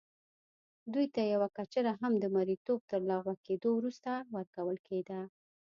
دوی 0.93 1.05
ته 1.15 1.21
یوه 1.33 1.47
کچره 1.57 1.91
هم 2.01 2.13
د 2.19 2.25
مریتوب 2.35 2.79
تر 2.91 3.01
لغوه 3.09 3.35
کېدو 3.45 3.69
وروسته 3.75 4.11
ورکول 4.35 4.77
کېده. 4.87 5.19